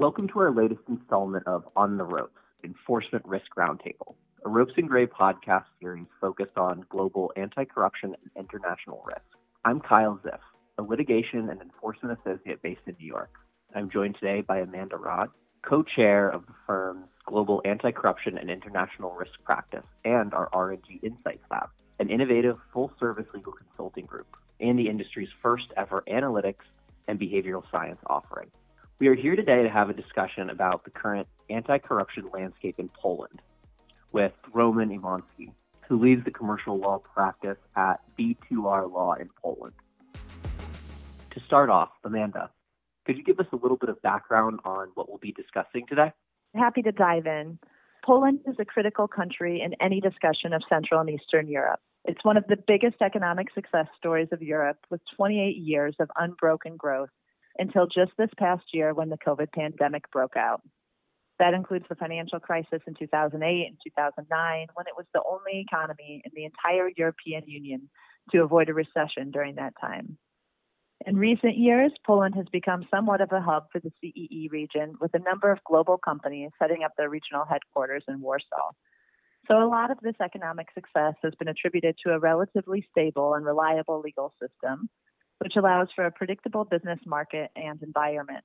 [0.00, 4.14] Welcome to our latest installment of On the Ropes Enforcement Risk Roundtable,
[4.46, 9.20] a Ropes and Gray podcast series focused on global anti corruption and international risk.
[9.62, 10.38] I'm Kyle Ziff,
[10.78, 13.28] a litigation and enforcement associate based in New York.
[13.74, 15.28] I'm joined today by Amanda Raad,
[15.62, 21.00] co chair of the firm's Global Anti Corruption and International Risk Practice and our R&G
[21.02, 26.64] Insights Lab, an innovative full service legal consulting group and the industry's first ever analytics
[27.06, 28.50] and behavioral science offering.
[29.00, 32.90] We are here today to have a discussion about the current anti corruption landscape in
[32.90, 33.40] Poland
[34.12, 35.54] with Roman Iwanski,
[35.88, 39.72] who leads the commercial law practice at B2R Law in Poland.
[41.30, 42.50] To start off, Amanda,
[43.06, 46.12] could you give us a little bit of background on what we'll be discussing today?
[46.54, 47.58] Happy to dive in.
[48.04, 51.80] Poland is a critical country in any discussion of Central and Eastern Europe.
[52.04, 56.76] It's one of the biggest economic success stories of Europe with 28 years of unbroken
[56.76, 57.08] growth
[57.60, 60.62] until just this past year when the COVID pandemic broke out.
[61.38, 66.22] That includes the financial crisis in 2008 and 2009, when it was the only economy
[66.24, 67.88] in the entire European Union
[68.32, 70.18] to avoid a recession during that time.
[71.06, 75.14] In recent years, Poland has become somewhat of a hub for the CEE region, with
[75.14, 78.72] a number of global companies setting up their regional headquarters in Warsaw.
[79.48, 83.46] So, a lot of this economic success has been attributed to a relatively stable and
[83.46, 84.90] reliable legal system,
[85.40, 88.44] which allows for a predictable business market and environment.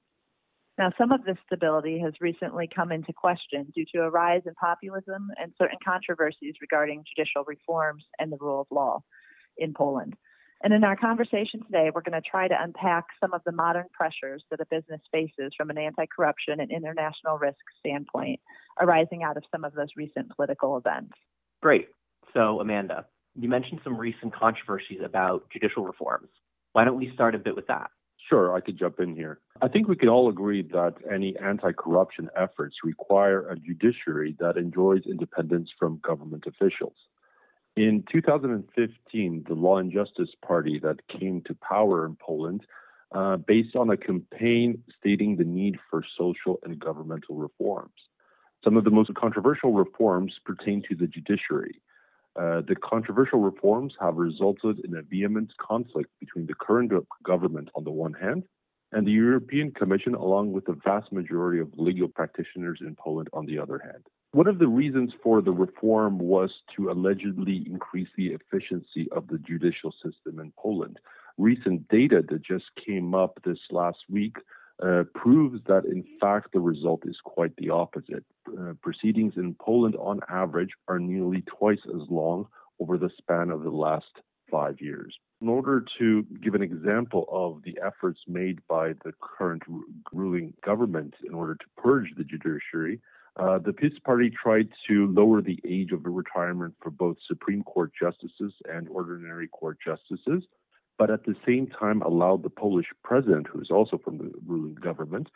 [0.77, 4.53] Now, some of this stability has recently come into question due to a rise in
[4.55, 8.99] populism and certain controversies regarding judicial reforms and the rule of law
[9.57, 10.16] in Poland.
[10.63, 13.85] And in our conversation today, we're going to try to unpack some of the modern
[13.93, 18.39] pressures that a business faces from an anti corruption and international risk standpoint
[18.81, 21.13] arising out of some of those recent political events.
[21.61, 21.88] Great.
[22.33, 26.29] So, Amanda, you mentioned some recent controversies about judicial reforms.
[26.76, 27.90] Why don't we start a bit with that?
[28.28, 29.40] Sure, I could jump in here.
[29.62, 34.58] I think we can all agree that any anti corruption efforts require a judiciary that
[34.58, 36.98] enjoys independence from government officials.
[37.78, 42.66] In 2015, the Law and Justice Party that came to power in Poland,
[43.14, 47.94] uh, based on a campaign stating the need for social and governmental reforms.
[48.66, 51.80] Some of the most controversial reforms pertain to the judiciary.
[52.35, 56.91] Uh, the controversial reforms have resulted in a vehement conflict between the current
[57.23, 58.44] government on the one hand
[58.91, 63.46] and the European Commission, along with the vast majority of legal practitioners in Poland on
[63.46, 64.03] the other hand.
[64.31, 69.38] One of the reasons for the reform was to allegedly increase the efficiency of the
[69.38, 71.00] judicial system in Poland.
[71.38, 74.35] Recent data that just came up this last week
[74.84, 78.25] uh, proves that in fact the result is quite the opposite.
[78.47, 82.47] Uh, proceedings in Poland, on average, are nearly twice as long
[82.80, 84.06] over the span of the last
[84.52, 85.16] five years.
[85.41, 89.64] In order to give an example of the efforts made by the current
[90.12, 93.00] ruling government in order to purge the judiciary,
[93.38, 97.91] uh, the PiS party tried to lower the age of retirement for both Supreme Court
[98.00, 100.44] justices and ordinary court justices
[100.97, 104.75] but at the same time allowed the Polish president, who is also from the ruling
[104.75, 105.29] government,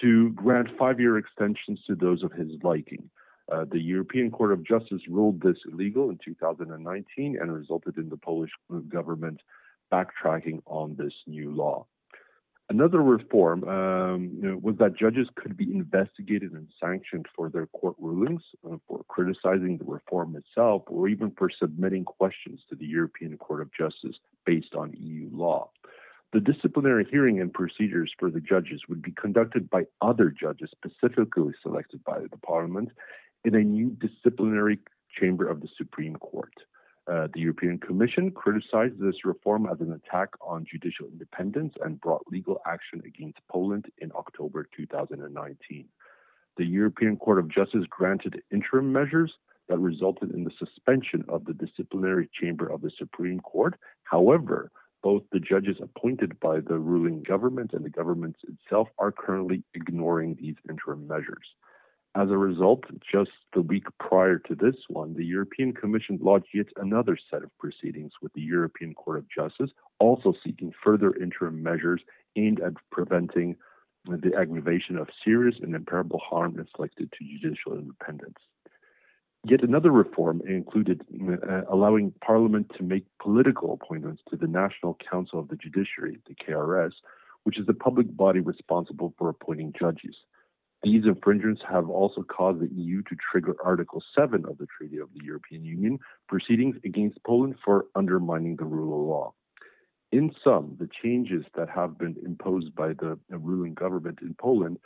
[0.00, 3.10] to grant five year extensions to those of his liking.
[3.50, 8.16] Uh, the European Court of Justice ruled this illegal in 2019 and resulted in the
[8.16, 8.50] Polish
[8.88, 9.40] government
[9.92, 11.86] backtracking on this new law.
[12.72, 17.66] Another reform um, you know, was that judges could be investigated and sanctioned for their
[17.66, 22.86] court rulings, uh, for criticizing the reform itself, or even for submitting questions to the
[22.86, 24.16] European Court of Justice
[24.46, 25.68] based on EU law.
[26.32, 31.52] The disciplinary hearing and procedures for the judges would be conducted by other judges specifically
[31.62, 32.88] selected by the Parliament
[33.44, 34.78] in a new disciplinary
[35.20, 36.54] chamber of the Supreme Court.
[37.10, 42.24] Uh, the European Commission criticized this reform as an attack on judicial independence and brought
[42.30, 45.84] legal action against Poland in October 2019.
[46.56, 49.32] The European Court of Justice granted interim measures
[49.68, 53.74] that resulted in the suspension of the disciplinary chamber of the Supreme Court.
[54.04, 54.70] However,
[55.02, 60.36] both the judges appointed by the ruling government and the government itself are currently ignoring
[60.40, 61.46] these interim measures.
[62.14, 66.66] As a result, just the week prior to this one, the European Commission lodged yet
[66.76, 72.02] another set of proceedings with the European Court of Justice, also seeking further interim measures
[72.36, 73.56] aimed at preventing
[74.04, 78.38] the aggravation of serious and irreparable harm inflicted to judicial independence.
[79.44, 81.02] Yet another reform included
[81.48, 86.34] uh, allowing Parliament to make political appointments to the National Council of the Judiciary, the
[86.34, 86.92] KRS,
[87.44, 90.14] which is the public body responsible for appointing judges.
[90.82, 95.08] These infringements have also caused the EU to trigger Article 7 of the Treaty of
[95.14, 95.98] the European Union,
[96.28, 99.34] proceedings against Poland for undermining the rule of law.
[100.10, 104.78] In sum, the changes that have been imposed by the ruling government in Poland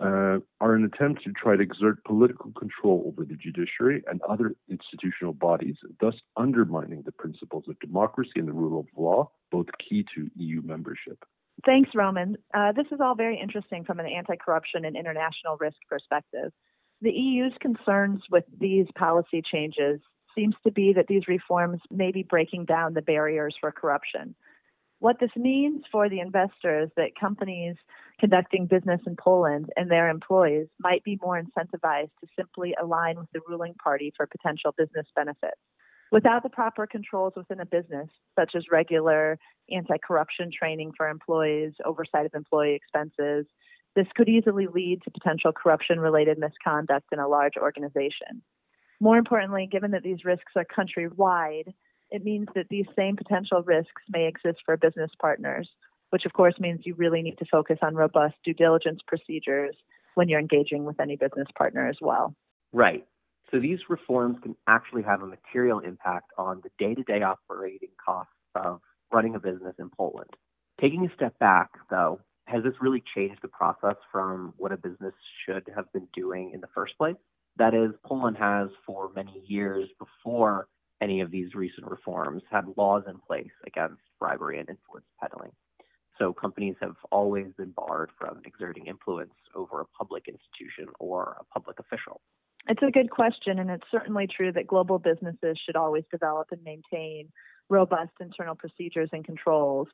[0.00, 4.56] uh, are an attempt to try to exert political control over the judiciary and other
[4.68, 10.04] institutional bodies, thus undermining the principles of democracy and the rule of law, both key
[10.14, 11.22] to EU membership.
[11.64, 12.36] Thanks, Roman.
[12.52, 16.52] Uh, this is all very interesting from an anti corruption and international risk perspective.
[17.00, 20.00] The EU's concerns with these policy changes
[20.34, 24.34] seems to be that these reforms may be breaking down the barriers for corruption.
[24.98, 27.76] What this means for the investors that companies
[28.18, 33.28] conducting business in Poland and their employees might be more incentivized to simply align with
[33.32, 35.60] the ruling party for potential business benefits.
[36.14, 38.08] Without the proper controls within a business,
[38.38, 39.36] such as regular
[39.68, 43.46] anti corruption training for employees, oversight of employee expenses,
[43.96, 48.42] this could easily lead to potential corruption related misconduct in a large organization.
[49.00, 51.74] More importantly, given that these risks are countrywide,
[52.12, 55.68] it means that these same potential risks may exist for business partners,
[56.10, 59.74] which of course means you really need to focus on robust due diligence procedures
[60.14, 62.36] when you're engaging with any business partner as well.
[62.72, 63.04] Right.
[63.54, 67.90] So these reforms can actually have a material impact on the day to day operating
[68.04, 68.80] costs of
[69.12, 70.30] running a business in Poland.
[70.80, 75.14] Taking a step back, though, has this really changed the process from what a business
[75.46, 77.14] should have been doing in the first place?
[77.56, 80.66] That is, Poland has for many years before
[81.00, 85.52] any of these recent reforms had laws in place against bribery and influence peddling.
[86.18, 91.44] So companies have always been barred from exerting influence over a public institution or a
[91.44, 92.20] public official.
[92.66, 96.62] It's a good question, and it's certainly true that global businesses should always develop and
[96.64, 97.28] maintain
[97.68, 99.88] robust internal procedures and controls.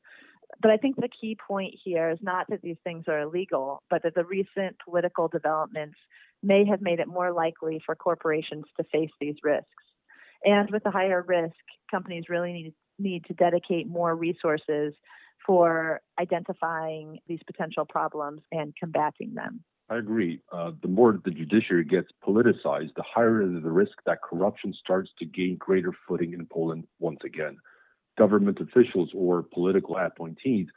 [0.63, 4.03] But I think the key point here is not that these things are illegal, but
[4.05, 5.97] that the recent political developments
[6.43, 9.67] may have made it more likely for corporations to face these risks.
[10.45, 11.55] And with the higher risk,
[11.91, 14.95] companies really need, need to dedicate more resources
[15.47, 19.65] for identifying these potential problems and combating them.
[19.91, 20.41] I agree.
[20.53, 25.27] Uh, the more the judiciary gets politicized, the higher the risk that corruption starts to
[25.27, 27.57] gain greater footing in Poland once again.
[28.17, 30.69] Government officials or political appointees,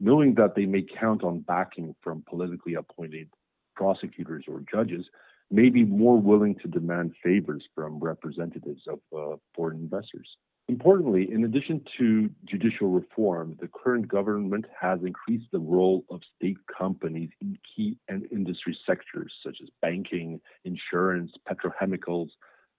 [0.00, 3.30] knowing that they may count on backing from politically appointed
[3.74, 5.06] prosecutors or judges,
[5.50, 10.28] may be more willing to demand favors from representatives of uh, foreign investors.
[10.68, 16.58] Importantly, in addition to judicial reform, the current government has increased the role of state
[16.76, 22.28] companies in key and industry sectors such as banking, insurance, petrochemicals,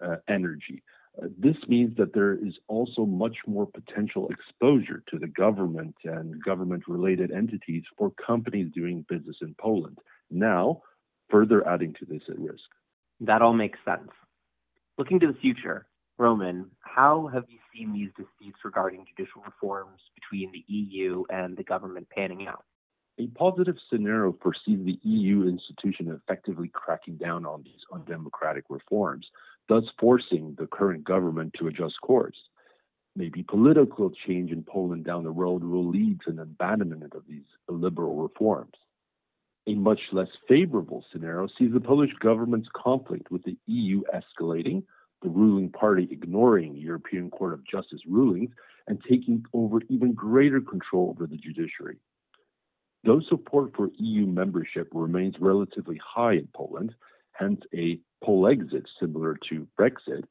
[0.06, 0.83] uh, energy.
[1.19, 6.44] Uh, this means that there is also much more potential exposure to the government and
[6.44, 9.98] government related entities for companies doing business in Poland.
[10.30, 10.83] Now,
[11.30, 12.64] further adding to this at risk.
[13.22, 14.12] That all makes sense.
[14.98, 15.86] Looking to the future,
[16.18, 21.64] Roman, how have you seen these disputes regarding judicial reforms between the EU and the
[21.64, 22.66] government panning out?
[23.20, 29.28] A positive scenario foresees the EU institution effectively cracking down on these undemocratic reforms,
[29.68, 32.38] thus forcing the current government to adjust course.
[33.16, 37.44] Maybe political change in Poland down the road will lead to an abandonment of these
[37.68, 38.76] illiberal reforms.
[39.69, 44.81] A much less favorable scenario sees the Polish government's conflict with the EU escalating,
[45.21, 48.50] the ruling party ignoring European Court of Justice rulings,
[48.88, 51.98] and taking over even greater control over the judiciary.
[53.04, 56.95] Though support for EU membership remains relatively high in Poland,
[57.33, 60.23] hence a Polexit similar to Brexit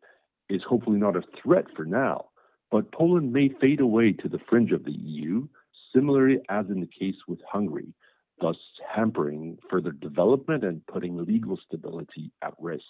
[0.48, 2.30] is hopefully not a threat for now,
[2.72, 5.46] but Poland may fade away to the fringe of the EU,
[5.94, 7.94] similarly as in the case with Hungary,
[8.98, 12.82] hampering further development and putting legal stability at risk.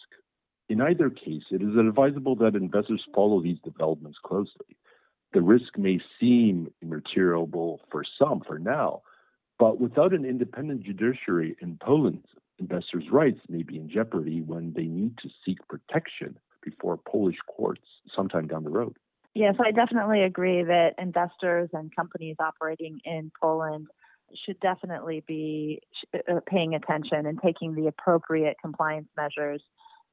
[0.69, 4.77] In either case, it is advisable that investors follow these developments closely.
[5.35, 9.03] The risk may seem immaterial for some for now,
[9.59, 12.25] but without an independent judiciary in Poland,
[12.59, 17.87] investors' rights may be in jeopardy when they need to seek protection before Polish courts
[18.17, 18.97] sometime down the road.
[19.35, 23.89] Yes, I definitely agree that investors and companies operating in Poland
[24.45, 25.81] should definitely be
[26.15, 29.63] uh, paying attention and taking the appropriate compliance measures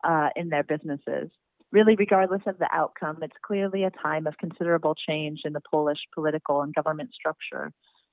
[0.04, 1.30] uh, in their businesses.
[1.72, 6.00] Really, regardless of the outcome, it's clearly a time of considerable change in the Polish
[6.14, 7.72] political and government structure.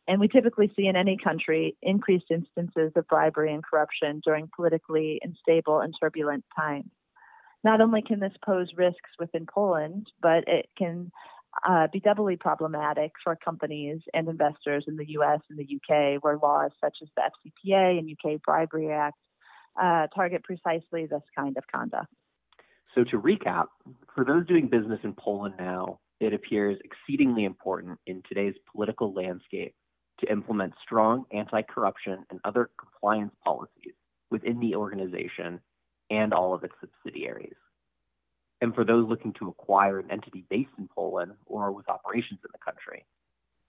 [0.09, 5.21] And we typically see in any country increased instances of bribery and corruption during politically
[5.23, 6.91] unstable and turbulent times.
[7.63, 11.13] Not only can this pose risks within Poland, but it can
[11.69, 16.39] uh, be doubly problematic for companies and investors in the US and the UK, where
[16.39, 19.19] laws such as the FCPA and UK Bribery Act
[19.81, 22.09] uh, target precisely this kind of conduct.
[22.95, 23.67] So, to recap,
[24.15, 29.75] for those doing business in Poland now, it appears exceedingly important in today's political landscape
[30.21, 33.95] to implement strong anti corruption and other compliance policies
[34.31, 35.61] within the organization
[36.11, 37.57] and all of its subsidiaries.
[38.63, 42.51] And for those looking to acquire an entity based in Poland or with operations in
[42.53, 43.05] the country,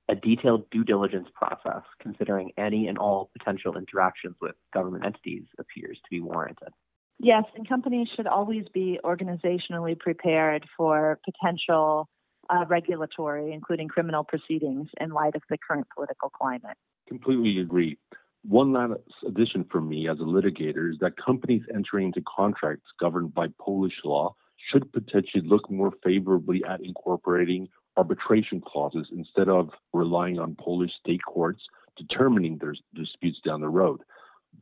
[0.07, 5.97] a detailed due diligence process considering any and all potential interactions with government entities appears
[5.97, 6.69] to be warranted.
[7.17, 12.07] Yes, and companies should always be organizationally prepared for potential
[12.51, 16.77] uh, regulatory, including criminal proceedings, in light of the current political climate.
[17.07, 17.97] Completely agree.
[18.45, 23.33] One last addition for me as a litigator is that companies entering into contracts governed
[23.33, 24.35] by Polish law
[24.69, 31.21] should potentially look more favorably at incorporating arbitration clauses instead of relying on Polish state
[31.25, 31.61] courts
[31.95, 34.01] determining their disputes down the road.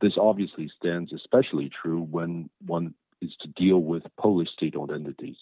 [0.00, 5.36] This obviously stands especially true when one is to deal with Polish state owned entities.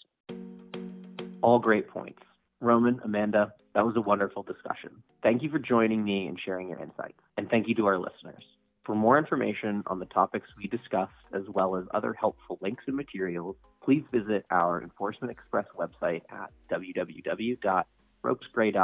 [1.41, 2.21] All great points.
[2.59, 4.91] Roman, Amanda, that was a wonderful discussion.
[5.23, 7.19] Thank you for joining me and sharing your insights.
[7.37, 8.43] And thank you to our listeners.
[8.85, 12.95] For more information on the topics we discussed, as well as other helpful links and
[12.95, 17.85] materials, please visit our Enforcement Express website at www.ropesgray.com.